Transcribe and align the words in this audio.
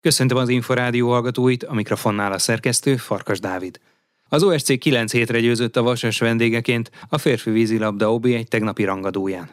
Köszöntöm 0.00 0.38
az 0.38 0.48
Inforádió 0.48 1.10
hallgatóit, 1.10 1.64
a 1.64 1.74
mikrofonnál 1.74 2.32
a 2.32 2.38
szerkesztő 2.38 2.96
Farkas 2.96 3.40
Dávid. 3.40 3.80
Az 4.28 4.42
OSC 4.42 4.78
9 4.78 5.12
hétre 5.12 5.40
győzött 5.40 5.76
a 5.76 5.82
Vasas 5.82 6.18
vendégeként 6.18 6.90
a 7.08 7.18
férfi 7.18 7.50
vízilabda 7.50 8.12
OB 8.12 8.24
egy 8.24 8.48
tegnapi 8.48 8.84
rangadóján. 8.84 9.50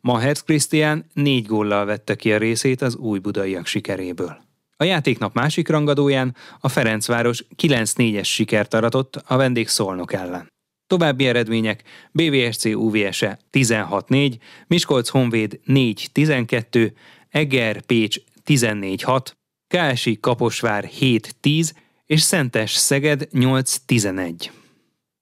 Ma 0.00 0.18
Herz 0.18 0.40
Christian 0.40 1.04
négy 1.12 1.46
góllal 1.46 1.84
vette 1.84 2.14
ki 2.14 2.32
a 2.32 2.38
részét 2.38 2.82
az 2.82 2.96
új 2.96 3.18
budaiak 3.18 3.66
sikeréből. 3.66 4.36
A 4.76 4.84
játéknap 4.84 5.34
másik 5.34 5.68
rangadóján 5.68 6.36
a 6.60 6.68
Ferencváros 6.68 7.44
9-4-es 7.62 8.24
sikert 8.24 8.74
aratott 8.74 9.16
a 9.26 9.36
vendég 9.36 9.68
Szolnok 9.68 10.12
ellen. 10.12 10.52
További 10.86 11.26
eredmények 11.26 11.82
BVSC 12.12 12.64
UVS-e 12.64 13.38
16-4, 13.52 14.36
Miskolc 14.66 15.08
Honvéd 15.08 15.60
4-12, 15.66 16.92
Eger 17.28 17.80
Pécs 17.80 18.18
14-6, 18.46 19.26
KSI 19.68 20.18
Kaposvár 20.20 20.90
7-10 21.00 21.70
és 22.06 22.20
Szentes 22.20 22.70
Szeged 22.70 23.28
8-11. 23.32 24.50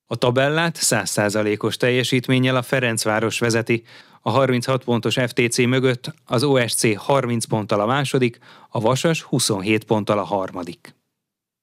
A 0.07 0.17
tabellát 0.17 0.79
100%-os 0.81 1.77
teljesítménnyel 1.77 2.57
a 2.57 2.63
Ferencváros 2.63 3.39
vezeti, 3.39 3.83
a 4.21 4.31
36 4.31 4.85
pontos 4.85 5.15
FTC 5.15 5.59
mögött 5.59 6.15
az 6.25 6.43
OSC 6.43 6.97
30 6.97 7.45
ponttal 7.45 7.81
a 7.81 7.87
második, 7.87 8.39
a 8.69 8.81
Vasas 8.81 9.23
27 9.23 9.85
ponttal 9.85 10.19
a 10.19 10.25
harmadik. 10.25 10.95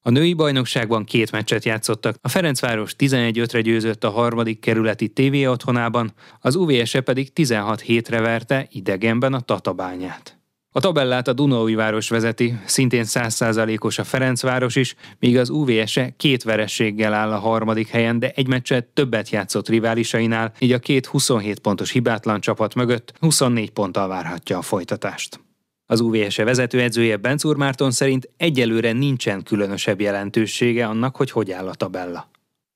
A 0.04 0.10
női 0.10 0.34
bajnokságban 0.34 1.04
két 1.04 1.32
meccset 1.32 1.66
játszottak, 1.66 2.16
a 2.22 2.30
Ferencváros 2.30 2.96
11-5-re 2.98 3.62
győzött 3.62 4.04
a 4.04 4.10
harmadik 4.10 4.60
kerületi 4.60 5.10
TV 5.10 5.50
otthonában, 5.50 6.14
az 6.40 6.56
UVS-e 6.56 7.02
pedig 7.02 7.34
16 7.34 7.82
hétre 7.82 8.20
verte 8.20 8.68
idegenben 8.72 9.34
a 9.34 9.40
Tatabányát. 9.40 10.41
A 10.74 10.80
tabellát 10.80 11.28
a 11.28 11.34
Dunói 11.34 11.76
város 11.76 12.10
vezeti, 12.10 12.54
szintén 12.66 13.04
100%-os 13.06 14.00
a 14.00 14.04
Ferencváros 14.04 14.76
is, 14.76 14.96
míg 15.20 15.38
az 15.38 15.50
UVS-e 15.50 16.10
két 16.18 16.44
verességgel 16.44 17.14
áll 17.14 17.32
a 17.32 17.38
harmadik 17.38 17.88
helyen, 17.88 18.20
de 18.20 18.32
egy 18.36 18.48
meccset 18.48 18.86
többet 18.86 19.30
játszott 19.30 19.70
riválisainál, 19.70 20.52
így 20.60 20.72
a 20.72 20.80
két 20.80 21.06
27 21.06 21.60
pontos 21.60 21.92
hibátlan 21.92 22.40
csapat 22.40 22.76
mögött 22.76 23.14
24 23.20 23.72
ponttal 23.72 24.08
várhatja 24.08 24.58
a 24.58 24.62
folytatást. 24.62 25.40
Az 25.86 26.00
UVS-e 26.00 26.44
vezetőedzője 26.44 27.18
Bencúr 27.18 27.58
Márton 27.58 27.92
szerint 27.92 28.30
egyelőre 28.38 28.92
nincsen 28.92 29.44
különösebb 29.44 30.02
jelentősége 30.02 30.86
annak, 30.86 31.16
hogy 31.16 31.32
hogy 31.32 31.52
áll 31.52 31.68
a 31.68 31.74
tabella. 31.74 32.30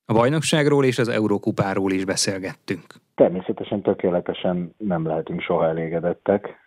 A 0.05 0.13
bajnokságról 0.13 0.85
és 0.85 0.99
az 0.99 1.07
Eurókupáról 1.07 1.91
is 1.91 2.05
beszélgettünk. 2.05 2.85
Természetesen 3.15 3.81
tökéletesen 3.81 4.75
nem 4.77 5.07
lehetünk 5.07 5.41
soha 5.41 5.67
elégedettek, 5.67 6.64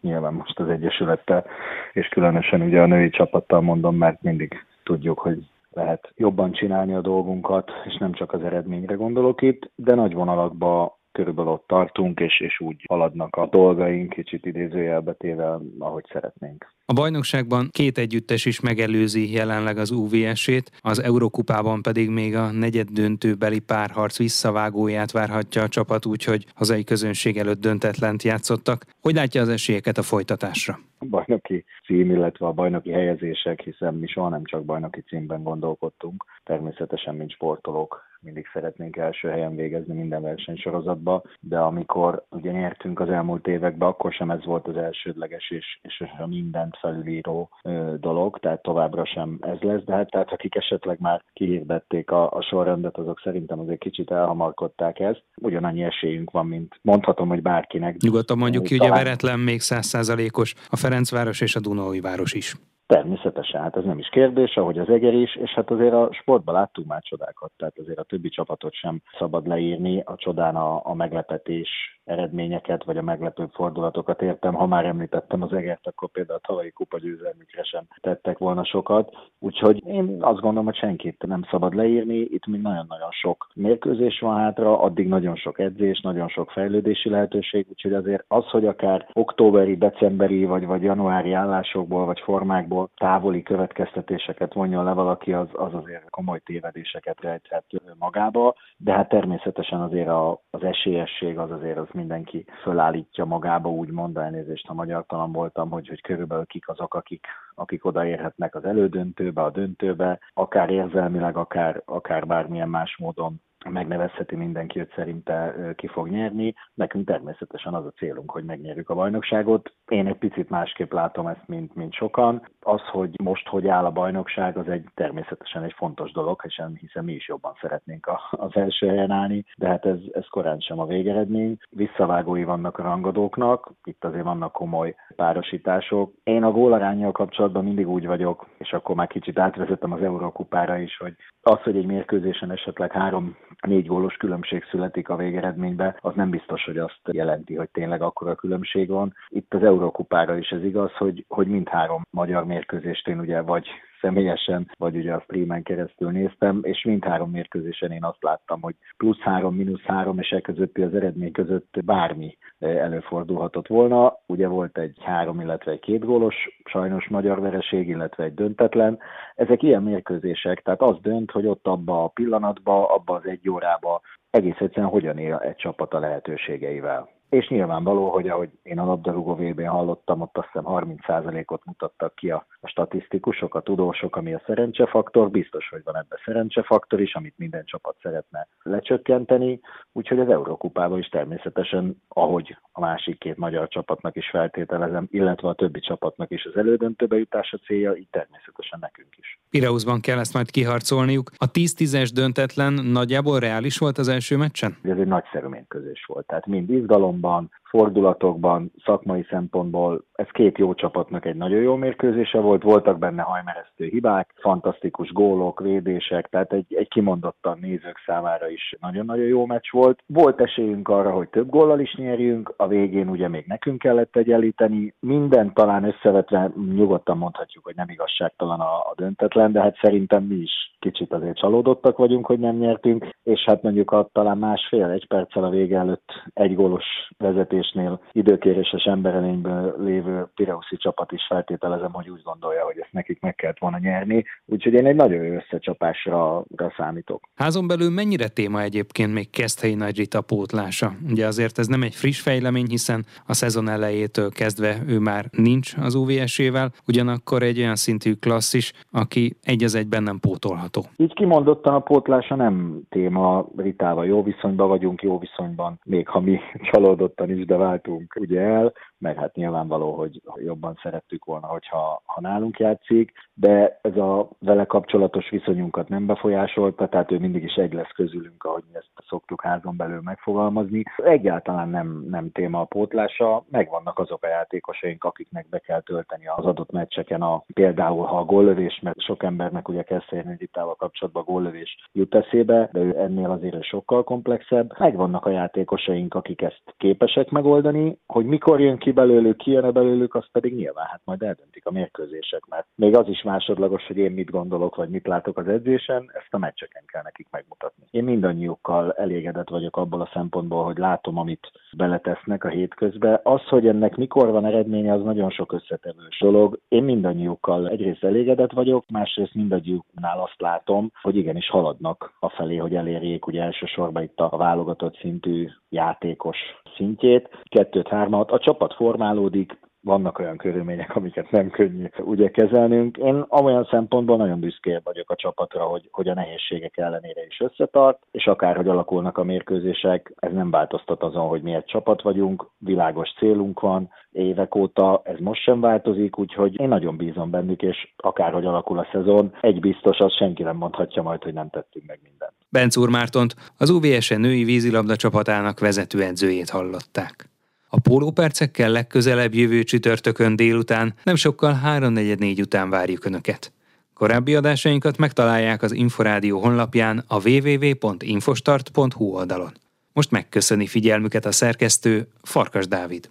nyilván 0.00 0.32
most 0.32 0.60
az 0.60 0.68
Egyesülettel, 0.68 1.44
és 1.92 2.08
különösen 2.08 2.62
ugye 2.62 2.80
a 2.80 2.86
női 2.86 3.10
csapattal 3.10 3.60
mondom, 3.60 3.96
mert 3.96 4.22
mindig 4.22 4.66
tudjuk, 4.82 5.18
hogy 5.18 5.38
lehet 5.70 6.12
jobban 6.16 6.52
csinálni 6.52 6.94
a 6.94 7.00
dolgunkat, 7.00 7.70
és 7.84 7.96
nem 7.96 8.12
csak 8.12 8.32
az 8.32 8.42
eredményre 8.42 8.94
gondolok 8.94 9.42
itt, 9.42 9.70
de 9.74 9.94
nagy 9.94 10.14
vonalakban 10.14 10.92
körülbelül 11.16 11.50
ott 11.50 11.66
tartunk, 11.66 12.20
és, 12.20 12.40
és 12.40 12.60
úgy 12.60 12.84
haladnak 12.88 13.36
a 13.36 13.46
dolgaink, 13.46 14.12
kicsit 14.12 14.46
idézőjelbe 14.46 15.12
téve, 15.12 15.58
ahogy 15.78 16.04
szeretnénk. 16.12 16.74
A 16.84 16.92
bajnokságban 16.92 17.68
két 17.70 17.98
együttes 17.98 18.44
is 18.44 18.60
megelőzi 18.60 19.32
jelenleg 19.32 19.78
az 19.78 19.90
UVS-ét, 19.90 20.70
az 20.80 21.02
Eurokupában 21.02 21.82
pedig 21.82 22.10
még 22.10 22.34
a 22.34 22.50
negyed 22.50 22.88
döntőbeli 22.88 23.60
párharc 23.60 24.18
visszavágóját 24.18 25.10
várhatja 25.10 25.62
a 25.62 25.68
csapat, 25.68 26.06
úgyhogy 26.06 26.46
hazai 26.54 26.84
közönség 26.84 27.36
előtt 27.38 27.60
döntetlent 27.60 28.22
játszottak. 28.22 28.84
Hogy 29.00 29.14
látja 29.14 29.40
az 29.40 29.48
esélyeket 29.48 29.98
a 29.98 30.02
folytatásra? 30.02 30.78
A 30.98 31.04
bajnoki 31.04 31.64
cím, 31.84 32.10
illetve 32.10 32.46
a 32.46 32.52
bajnoki 32.52 32.90
helyezések, 32.90 33.60
hiszen 33.60 33.94
mi 33.94 34.06
soha 34.06 34.28
nem 34.28 34.44
csak 34.44 34.64
bajnoki 34.64 35.00
címben 35.00 35.42
gondolkodtunk, 35.42 36.24
természetesen, 36.44 37.14
mint 37.14 37.30
sportolók 37.30 38.04
mindig 38.26 38.46
szeretnénk 38.52 38.96
első 38.96 39.28
helyen 39.28 39.56
végezni 39.56 39.94
minden 39.94 40.22
versenysorozatba, 40.22 41.22
de 41.40 41.58
amikor 41.58 42.24
ugye 42.30 42.50
nyertünk 42.50 43.00
az 43.00 43.08
elmúlt 43.08 43.46
években, 43.46 43.88
akkor 43.88 44.12
sem 44.12 44.30
ez 44.30 44.44
volt 44.44 44.66
az 44.66 44.76
elsődleges 44.76 45.50
és, 45.50 45.78
és 45.82 46.04
a 46.18 46.26
mindent 46.26 46.76
felülíró 46.80 47.50
ö, 47.62 47.94
dolog, 48.00 48.38
tehát 48.38 48.62
továbbra 48.62 49.04
sem 49.04 49.38
ez 49.40 49.60
lesz, 49.60 49.82
de 49.84 49.94
hát 49.94 50.10
tehát 50.10 50.32
akik 50.32 50.54
esetleg 50.54 51.00
már 51.00 51.22
kihirdették 51.32 52.10
a, 52.10 52.30
a 52.30 52.42
sorrendet, 52.42 52.96
azok 52.96 53.20
szerintem 53.24 53.58
azért 53.58 53.78
kicsit 53.78 54.10
elhamarkodták 54.10 55.00
ezt. 55.00 55.22
Ugyanannyi 55.36 55.82
esélyünk 55.82 56.30
van, 56.30 56.46
mint 56.46 56.78
mondhatom, 56.82 57.28
hogy 57.28 57.42
bárkinek. 57.42 57.96
Nyugodtan 57.96 58.38
mondjuk 58.38 58.64
ki, 58.64 58.74
ugye 58.74 58.90
veretlen 58.90 59.38
még 59.38 59.60
százszázalékos 59.60 60.54
a 60.68 60.76
Ferencváros 60.76 61.40
és 61.40 61.56
a 61.56 61.60
Dunói 61.60 62.00
város 62.00 62.32
is. 62.32 62.54
Természetesen, 62.86 63.60
hát 63.60 63.76
ez 63.76 63.84
nem 63.84 63.98
is 63.98 64.08
kérdés, 64.08 64.56
ahogy 64.56 64.78
az 64.78 64.88
Eger 64.88 65.14
is, 65.14 65.36
és 65.36 65.50
hát 65.50 65.70
azért 65.70 65.92
a 65.92 66.08
sportban 66.12 66.54
láttunk 66.54 66.86
már 66.86 67.02
csodákat, 67.02 67.52
tehát 67.56 67.78
azért 67.78 67.98
a 67.98 68.02
többi 68.02 68.28
csapatot 68.28 68.74
sem 68.74 69.00
szabad 69.18 69.46
leírni, 69.46 70.00
a 70.00 70.14
csodán 70.16 70.56
a, 70.56 70.80
a 70.84 70.94
meglepetés 70.94 71.95
eredményeket, 72.06 72.84
vagy 72.84 72.96
a 72.96 73.02
meglepő 73.02 73.48
fordulatokat 73.52 74.22
értem. 74.22 74.54
Ha 74.54 74.66
már 74.66 74.84
említettem 74.84 75.42
az 75.42 75.52
egert, 75.52 75.86
akkor 75.86 76.10
például 76.10 76.38
a 76.42 76.46
tavalyi 76.46 76.70
kupa 76.70 76.98
győzelmükre 76.98 77.62
sem 77.62 77.84
tettek 78.00 78.38
volna 78.38 78.64
sokat. 78.64 79.16
Úgyhogy 79.38 79.86
én 79.86 80.16
azt 80.20 80.40
gondolom, 80.40 80.64
hogy 80.64 80.76
senkit 80.76 81.26
nem 81.26 81.42
szabad 81.50 81.74
leírni. 81.74 82.16
Itt 82.16 82.46
még 82.46 82.60
nagyon-nagyon 82.60 83.10
sok 83.10 83.46
mérkőzés 83.54 84.18
van 84.18 84.36
hátra, 84.36 84.80
addig 84.80 85.08
nagyon 85.08 85.36
sok 85.36 85.58
edzés, 85.58 86.00
nagyon 86.00 86.28
sok 86.28 86.50
fejlődési 86.50 87.08
lehetőség, 87.08 87.66
úgyhogy 87.70 87.92
azért 87.92 88.24
az, 88.28 88.44
hogy 88.44 88.66
akár 88.66 89.08
októberi, 89.12 89.76
decemberi, 89.76 90.44
vagy, 90.44 90.66
vagy 90.66 90.82
januári 90.82 91.32
állásokból, 91.32 92.04
vagy 92.04 92.20
formákból 92.20 92.90
távoli 92.96 93.42
következtetéseket 93.42 94.52
vonjon 94.52 94.84
le 94.84 94.92
valaki, 94.92 95.32
az, 95.32 95.48
az 95.52 95.74
azért 95.74 96.10
komoly 96.10 96.40
tévedéseket 96.44 97.20
rejthet 97.20 97.64
magába, 97.98 98.54
de 98.76 98.92
hát 98.92 99.08
természetesen 99.08 99.80
azért 99.80 100.08
a, 100.08 100.40
az 100.50 100.62
esélyesség 100.62 101.38
az 101.38 101.50
azért 101.50 101.78
az 101.78 101.88
mindenki 101.96 102.44
fölállítja 102.62 103.24
magába, 103.24 103.70
úgy 103.70 103.90
mond 103.90 104.16
elnézést, 104.16 104.66
ha 104.66 104.74
magyartalan 104.74 105.32
voltam, 105.32 105.70
hogy, 105.70 105.88
hogy 105.88 106.00
körülbelül 106.00 106.46
kik 106.46 106.68
azok, 106.68 106.94
akik, 106.94 107.26
akik 107.54 107.84
odaérhetnek 107.84 108.54
az 108.54 108.64
elődöntőbe, 108.64 109.42
a 109.42 109.50
döntőbe, 109.50 110.18
akár 110.34 110.70
érzelmileg, 110.70 111.36
akár, 111.36 111.82
akár 111.84 112.26
bármilyen 112.26 112.68
más 112.68 112.96
módon 112.96 113.40
megnevezheti 113.64 114.36
mindenki, 114.36 114.78
hogy 114.78 114.92
szerinte 114.94 115.54
ki 115.76 115.86
fog 115.86 116.08
nyerni. 116.08 116.54
Nekünk 116.74 117.06
természetesen 117.06 117.74
az 117.74 117.86
a 117.86 117.92
célunk, 117.96 118.30
hogy 118.30 118.44
megnyerjük 118.44 118.90
a 118.90 118.94
bajnokságot. 118.94 119.72
Én 119.88 120.06
egy 120.06 120.18
picit 120.18 120.50
másképp 120.50 120.92
látom 120.92 121.26
ezt, 121.26 121.46
mint, 121.46 121.74
mint 121.74 121.92
sokan. 121.92 122.48
Az, 122.60 122.80
hogy 122.80 123.20
most 123.22 123.48
hogy 123.48 123.68
áll 123.68 123.84
a 123.84 123.90
bajnokság, 123.90 124.56
az 124.56 124.68
egy 124.68 124.84
természetesen 124.94 125.62
egy 125.62 125.72
fontos 125.72 126.12
dolog, 126.12 126.42
hiszen, 126.42 127.04
mi 127.04 127.12
is 127.12 127.28
jobban 127.28 127.52
szeretnénk 127.60 128.06
a, 128.06 128.20
az 128.30 128.56
első 128.56 128.86
helyen 128.86 129.10
állni, 129.10 129.44
de 129.56 129.68
hát 129.68 129.84
ez, 129.84 129.98
ez 130.12 130.26
korán 130.28 130.60
sem 130.60 130.78
a 130.78 130.86
végeredmény. 130.86 131.56
Visszavágói 131.70 132.44
vannak 132.44 132.78
a 132.78 132.82
rangadóknak, 132.82 133.72
itt 133.84 134.04
azért 134.04 134.24
vannak 134.24 134.52
komoly 134.52 134.94
párosítások. 135.16 136.12
Én 136.22 136.42
a 136.42 136.50
gólarányjal 136.50 137.12
kapcsolatban 137.12 137.64
mindig 137.64 137.88
úgy 137.88 138.06
vagyok, 138.06 138.48
és 138.58 138.72
akkor 138.72 138.94
már 138.94 139.06
kicsit 139.06 139.38
átvezettem 139.38 139.92
az 139.92 140.02
Eurókupára 140.02 140.78
is, 140.78 140.96
hogy 140.96 141.14
az, 141.42 141.62
hogy 141.62 141.76
egy 141.76 141.86
mérkőzésen 141.86 142.50
esetleg 142.50 142.92
három 142.92 143.36
négy 143.60 143.86
gólos 143.86 144.16
különbség 144.16 144.64
születik 144.70 145.08
a 145.08 145.16
végeredménybe, 145.16 145.98
az 146.00 146.14
nem 146.14 146.30
biztos, 146.30 146.64
hogy 146.64 146.78
azt 146.78 147.00
jelenti, 147.10 147.54
hogy 147.54 147.68
tényleg 147.68 148.02
akkora 148.02 148.34
különbség 148.34 148.88
van. 148.88 149.14
Itt 149.28 149.54
az 149.54 149.62
Eurókupára 149.62 150.38
is 150.38 150.50
ez 150.50 150.64
igaz, 150.64 150.92
hogy, 150.92 151.24
hogy 151.28 151.46
mindhárom 151.46 152.02
magyar 152.10 152.46
mérkőzést 152.46 153.08
én 153.08 153.18
ugye 153.18 153.40
vagy 153.40 153.68
személyesen, 154.00 154.70
vagy 154.78 154.96
ugye 154.96 155.12
a 155.12 155.20
streamen 155.20 155.62
keresztül 155.62 156.10
néztem, 156.10 156.60
és 156.62 156.84
mindhárom 156.84 157.30
mérkőzésen 157.30 157.90
én 157.90 158.04
azt 158.04 158.22
láttam, 158.22 158.60
hogy 158.62 158.74
plusz 158.96 159.18
három, 159.18 159.54
mínusz 159.54 159.82
három, 159.82 160.18
és 160.18 160.30
e 160.30 160.40
közötti 160.40 160.82
az 160.82 160.94
eredmény 160.94 161.32
között 161.32 161.74
bármi 161.84 162.36
eh, 162.58 162.76
előfordulhatott 162.76 163.66
volna. 163.66 164.18
Ugye 164.26 164.48
volt 164.48 164.78
egy 164.78 164.96
három, 165.00 165.40
illetve 165.40 165.70
egy 165.72 165.80
két 165.80 166.04
gólos, 166.04 166.34
sajnos 166.64 167.08
magyar 167.08 167.40
vereség, 167.40 167.88
illetve 167.88 168.24
egy 168.24 168.34
döntetlen. 168.34 168.98
Ezek 169.34 169.62
ilyen 169.62 169.82
mérkőzések, 169.82 170.62
tehát 170.62 170.82
az 170.82 170.96
dönt, 171.00 171.30
hogy 171.30 171.46
ott 171.46 171.66
abba 171.66 172.04
a 172.04 172.08
pillanatba, 172.08 172.94
abba 172.94 173.14
az 173.14 173.26
egy 173.26 173.48
órába 173.48 174.00
egész 174.30 174.58
egyszerűen 174.58 174.90
hogyan 174.90 175.18
él 175.18 175.36
egy 175.36 175.56
csapat 175.56 175.94
a 175.94 175.98
lehetőségeivel. 175.98 177.15
És 177.28 177.48
nyilvánvaló, 177.48 178.10
hogy 178.10 178.28
ahogy 178.28 178.50
én 178.62 178.78
a 178.78 178.84
labdarúgó 178.84 179.34
vb 179.34 179.66
hallottam, 179.66 180.20
ott 180.20 180.38
azt 180.38 180.46
hiszem 180.46 180.64
30%-ot 180.66 181.64
mutattak 181.64 182.14
ki 182.14 182.30
a, 182.30 182.46
a 182.60 182.68
statisztikusok, 182.68 183.54
a 183.54 183.60
tudósok, 183.60 184.16
ami 184.16 184.34
a 184.34 184.42
szerencsefaktor. 184.46 185.30
Biztos, 185.30 185.68
hogy 185.68 185.80
van 185.84 185.96
ebbe 185.96 186.20
szerencsefaktor 186.24 187.00
is, 187.00 187.14
amit 187.14 187.34
minden 187.36 187.64
csapat 187.64 187.96
szeretne 188.02 188.48
lecsökkenteni. 188.62 189.60
Úgyhogy 189.92 190.18
az 190.18 190.28
Eurókupában 190.28 190.98
is 190.98 191.08
természetesen, 191.08 192.02
ahogy 192.08 192.56
a 192.72 192.80
másik 192.80 193.18
két 193.18 193.36
magyar 193.36 193.68
csapatnak 193.68 194.16
is 194.16 194.30
feltételezem, 194.30 195.08
illetve 195.10 195.48
a 195.48 195.54
többi 195.54 195.80
csapatnak 195.80 196.30
is 196.30 196.44
az 196.44 196.56
elődöntőbe 196.56 197.16
jutása 197.16 197.56
célja, 197.56 197.96
így 197.96 198.08
természetesen 198.10 198.78
nekünk 198.80 199.16
is. 199.16 199.40
Pireuszban 199.50 200.00
kell 200.00 200.18
ezt 200.18 200.34
majd 200.34 200.50
kiharcolniuk. 200.50 201.30
A 201.36 201.50
10-10-es 201.50 202.10
döntetlen 202.14 202.72
nagyjából 202.72 203.38
reális 203.38 203.78
volt 203.78 203.98
az 203.98 204.08
első 204.08 204.36
meccsen? 204.36 204.76
Ez 204.82 204.98
egy 204.98 205.06
nagyszerű 205.06 205.46
mérkőzés 205.46 206.04
volt. 206.06 206.26
Tehát 206.26 206.46
mind 206.46 206.70
izgalomban, 207.16 207.50
fordulatokban, 207.62 208.72
szakmai 208.84 209.26
szempontból 209.30 210.04
ez 210.14 210.26
két 210.30 210.58
jó 210.58 210.74
csapatnak 210.74 211.24
egy 211.26 211.36
nagyon 211.36 211.60
jó 211.60 211.74
mérkőzése 211.74 212.38
volt, 212.38 212.62
voltak 212.62 212.98
benne 212.98 213.22
hajmeresztő 213.22 213.84
hibák, 213.84 214.32
fantasztikus 214.36 215.12
gólok, 215.12 215.60
védések, 215.60 216.28
tehát 216.28 216.52
egy, 216.52 216.74
egy 216.74 216.88
kimondottan 216.88 217.58
nézők 217.60 218.02
számára 218.06 218.48
is 218.48 218.74
nagyon-nagyon 218.80 219.26
jó 219.26 219.46
meccs 219.46 219.70
volt. 219.70 220.02
Volt 220.06 220.40
esélyünk 220.40 220.88
arra, 220.88 221.10
hogy 221.10 221.28
több 221.28 221.50
góllal 221.50 221.80
is 221.80 221.94
nyerjünk, 221.94 222.54
a 222.56 222.66
végén 222.66 223.08
ugye 223.08 223.28
még 223.28 223.44
nekünk 223.46 223.78
kellett 223.78 224.16
egyenlíteni. 224.16 224.94
Minden 225.00 225.52
talán 225.52 225.84
összevetve 225.84 226.52
nyugodtan 226.74 227.18
mondhatjuk, 227.18 227.64
hogy 227.64 227.74
nem 227.76 227.88
igazságtalan 227.88 228.60
a, 228.60 228.78
a 228.78 228.92
döntetlen, 228.96 229.52
de 229.52 229.60
hát 229.60 229.78
szerintem 229.80 230.22
mi 230.22 230.34
is 230.34 230.75
kicsit 230.90 231.12
azért 231.12 231.38
csalódottak 231.38 231.96
vagyunk, 231.96 232.26
hogy 232.26 232.38
nem 232.38 232.56
nyertünk, 232.56 233.08
és 233.22 233.44
hát 233.46 233.62
mondjuk 233.62 233.90
a 233.90 234.08
talán 234.12 234.38
másfél, 234.38 234.84
egy 234.84 235.06
perccel 235.06 235.44
a 235.44 235.50
vége 235.50 235.78
előtt 235.78 236.08
egy 236.34 236.54
gólos 236.54 236.84
vezetésnél 237.18 238.00
időkéréses 238.12 238.84
emberelényből 238.84 239.74
lévő 239.78 240.26
Pireuszi 240.34 240.76
csapat 240.76 241.12
is 241.12 241.26
feltételezem, 241.28 241.92
hogy 241.92 242.08
úgy 242.08 242.22
gondolja, 242.22 242.64
hogy 242.64 242.78
ezt 242.78 242.92
nekik 242.92 243.20
meg 243.20 243.34
kellett 243.34 243.58
volna 243.58 243.78
nyerni, 243.78 244.24
úgyhogy 244.44 244.72
én 244.72 244.86
egy 244.86 244.94
nagyon 244.94 245.24
jó 245.24 245.34
összecsapásra 245.34 246.44
számítok. 246.76 247.20
Házon 247.34 247.66
belül 247.66 247.90
mennyire 247.90 248.28
téma 248.28 248.60
egyébként 248.62 249.12
még 249.12 249.30
Keszthelyi 249.30 249.74
Nagy 249.74 249.96
Rita 249.96 250.20
pótlása? 250.20 250.92
Ugye 251.10 251.26
azért 251.26 251.58
ez 251.58 251.66
nem 251.66 251.82
egy 251.82 251.94
friss 251.94 252.20
fejlemény, 252.20 252.66
hiszen 252.68 253.04
a 253.26 253.34
szezon 253.34 253.68
elejétől 253.68 254.30
kezdve 254.30 254.76
ő 254.86 254.98
már 254.98 255.24
nincs 255.30 255.74
az 255.76 255.94
UVS-ével, 255.94 256.72
ugyanakkor 256.86 257.42
egy 257.42 257.58
olyan 257.58 257.76
szintű 257.76 258.12
klasszis, 258.12 258.72
aki 258.90 259.36
egy 259.42 259.64
az 259.64 259.74
egyben 259.74 260.02
nem 260.02 260.18
pótolható 260.20 260.75
várható? 260.76 261.04
Így 261.04 261.14
kimondottan 261.14 261.74
a 261.74 261.80
pótlása 261.80 262.34
nem 262.34 262.80
téma, 262.88 263.46
Ritával 263.56 264.06
jó 264.06 264.22
viszonyban 264.22 264.68
vagyunk, 264.68 265.02
jó 265.02 265.18
viszonyban, 265.18 265.80
még 265.84 266.08
ha 266.08 266.20
mi 266.20 266.38
csalódottan 266.70 267.30
is, 267.30 267.44
de 267.44 267.56
váltunk 267.56 268.16
ugye 268.20 268.40
el, 268.40 268.72
meg 268.98 269.18
hát 269.18 269.34
nyilvánvaló, 269.34 269.92
hogy 269.92 270.22
jobban 270.34 270.78
szerettük 270.82 271.24
volna, 271.24 271.46
hogyha 271.46 272.02
ha 272.04 272.20
nálunk 272.20 272.58
játszik, 272.58 273.12
de 273.34 273.78
ez 273.82 273.96
a 273.96 274.28
vele 274.38 274.64
kapcsolatos 274.64 275.30
viszonyunkat 275.30 275.88
nem 275.88 276.06
befolyásolta, 276.06 276.88
tehát 276.88 277.12
ő 277.12 277.18
mindig 277.18 277.42
is 277.42 277.54
egy 277.54 277.72
lesz 277.72 277.92
közülünk, 277.94 278.44
ahogy 278.44 278.62
mi 278.68 278.76
ezt 278.76 278.90
szoktuk 279.08 279.42
házon 279.42 279.76
belül 279.76 280.00
megfogalmazni. 280.04 280.82
Egyáltalán 280.96 281.68
nem, 281.68 282.06
nem 282.10 282.32
téma 282.32 282.60
a 282.60 282.64
pótlása, 282.64 283.44
megvannak 283.50 283.98
azok 283.98 284.24
a 284.24 284.28
játékosaink, 284.28 285.04
akiknek 285.04 285.48
be 285.48 285.58
kell 285.58 285.80
tölteni 285.80 286.26
az 286.26 286.44
adott 286.44 286.70
meccseken 286.70 287.22
a, 287.22 287.44
például 287.54 288.04
ha 288.04 288.18
a 288.18 288.24
góllövés, 288.24 288.80
mert 288.82 289.00
sok 289.00 289.22
embernek 289.22 289.68
ugye 289.68 289.84
érni 290.10 290.36
Ritával 290.38 290.74
kapcsolatban 290.74 291.22
a 291.22 291.30
góllövés 291.30 291.76
jut 291.92 292.14
eszébe, 292.14 292.68
de 292.72 292.80
ő 292.80 292.98
ennél 292.98 293.30
azért 293.30 293.62
sokkal 293.62 294.04
komplexebb. 294.04 294.78
Megvannak 294.78 295.26
a 295.26 295.30
játékosaink, 295.30 296.14
akik 296.14 296.42
ezt 296.42 296.62
képesek 296.76 297.30
megoldani, 297.30 297.98
hogy 298.06 298.26
mikor 298.26 298.60
jön 298.60 298.78
belőlük, 298.92 299.36
ki 299.36 299.50
jön 299.50 299.72
belőlük, 299.72 300.14
azt 300.14 300.28
pedig 300.32 300.54
nyilván 300.54 300.86
hát 300.86 301.00
majd 301.04 301.22
eldöntik 301.22 301.66
a 301.66 301.70
mérkőzések, 301.70 302.46
mert 302.48 302.66
még 302.74 302.96
az 302.96 303.08
is 303.08 303.22
másodlagos, 303.22 303.86
hogy 303.86 303.96
én 303.96 304.12
mit 304.12 304.30
gondolok, 304.30 304.74
vagy 304.76 304.88
mit 304.88 305.06
látok 305.06 305.38
az 305.38 305.48
edzésen, 305.48 306.10
ezt 306.14 306.34
a 306.34 306.38
meccseken 306.38 306.82
kell 306.86 307.02
nekik 307.02 307.26
megmutatni. 307.30 307.84
Én 307.90 308.04
mindannyiukkal 308.04 308.92
elégedett 308.92 309.48
vagyok 309.48 309.76
abból 309.76 310.00
a 310.00 310.10
szempontból, 310.12 310.64
hogy 310.64 310.76
látom, 310.76 311.18
amit 311.18 311.50
beletesznek 311.76 312.44
a 312.44 312.48
hétközbe. 312.48 313.20
Az, 313.22 313.42
hogy 313.48 313.66
ennek 313.66 313.96
mikor 313.96 314.30
van 314.30 314.44
eredménye, 314.44 314.92
az 314.92 315.02
nagyon 315.02 315.30
sok 315.30 315.52
összetevős 315.52 316.18
dolog. 316.20 316.58
Én 316.68 316.84
mindannyiukkal 316.84 317.68
egyrészt 317.68 318.04
elégedett 318.04 318.52
vagyok, 318.52 318.84
másrészt 318.88 319.34
mindannyiuknál 319.34 320.20
azt 320.20 320.40
látom, 320.40 320.90
hogy 321.02 321.16
igenis 321.16 321.48
haladnak 321.48 322.12
a 322.20 322.28
felé, 322.28 322.56
hogy 322.56 322.74
elérjék 322.74 323.26
ugye 323.26 323.42
elsősorban 323.42 324.02
itt 324.02 324.18
a 324.20 324.36
válogatott 324.36 324.96
szintű 324.96 325.48
játékos 325.68 326.36
szintjét. 326.76 327.28
Kettőt, 327.42 327.88
hármat. 327.88 328.30
A 328.30 328.38
csapat 328.38 328.74
formálódik, 328.76 329.58
vannak 329.86 330.18
olyan 330.18 330.36
körülmények, 330.36 330.96
amiket 330.96 331.30
nem 331.30 331.50
könnyű 331.50 331.86
ugye 331.98 332.30
kezelnünk. 332.30 332.96
Én 332.96 333.24
olyan 333.28 333.68
szempontból 333.70 334.16
nagyon 334.16 334.40
büszké 334.40 334.80
vagyok 334.84 335.10
a 335.10 335.14
csapatra, 335.16 335.64
hogy, 335.64 335.88
hogy 335.90 336.08
a 336.08 336.14
nehézségek 336.14 336.76
ellenére 336.76 337.26
is 337.26 337.40
összetart, 337.40 337.98
és 338.10 338.26
akárhogy 338.26 338.68
alakulnak 338.68 339.18
a 339.18 339.24
mérkőzések, 339.24 340.12
ez 340.16 340.32
nem 340.32 340.50
változtat 340.50 341.02
azon, 341.02 341.28
hogy 341.28 341.42
mi 341.42 341.54
egy 341.54 341.64
csapat 341.64 342.02
vagyunk, 342.02 342.50
világos 342.58 343.14
célunk 343.18 343.60
van, 343.60 343.88
évek 344.10 344.54
óta 344.54 345.00
ez 345.04 345.18
most 345.18 345.42
sem 345.42 345.60
változik, 345.60 346.18
úgyhogy 346.18 346.60
én 346.60 346.68
nagyon 346.68 346.96
bízom 346.96 347.30
bennük, 347.30 347.62
és 347.62 347.92
akárhogy 347.96 348.44
alakul 348.44 348.78
a 348.78 348.88
szezon, 348.92 349.32
egy 349.40 349.60
biztos, 349.60 349.98
az 349.98 350.16
senki 350.16 350.42
nem 350.42 350.56
mondhatja 350.56 351.02
majd, 351.02 351.22
hogy 351.22 351.34
nem 351.34 351.50
tettünk 351.50 351.86
meg 351.86 352.00
mindent. 352.02 352.32
Bencúr 352.48 352.88
Mártont, 352.88 353.34
az 353.58 353.70
UVS-e 353.70 354.16
női 354.16 354.44
vízilabda 354.44 354.96
csapatának 354.96 355.60
vezetőedzőjét 355.60 356.50
hallották. 356.50 357.34
A 357.68 357.80
pólópercekkel 357.80 358.70
legközelebb 358.70 359.34
jövő 359.34 359.62
csütörtökön 359.62 360.36
délután, 360.36 360.94
nem 361.02 361.14
sokkal 361.14 361.60
3.44 361.64 362.40
után 362.40 362.70
várjuk 362.70 363.04
Önöket. 363.04 363.52
Korábbi 363.94 364.34
adásainkat 364.34 364.96
megtalálják 364.96 365.62
az 365.62 365.72
Inforádió 365.72 366.40
honlapján 366.40 367.04
a 367.06 367.28
www.infostart.hu 367.28 369.04
oldalon. 369.04 369.52
Most 369.92 370.10
megköszöni 370.10 370.66
figyelmüket 370.66 371.26
a 371.26 371.32
szerkesztő 371.32 372.08
Farkas 372.22 372.68
Dávid. 372.68 373.08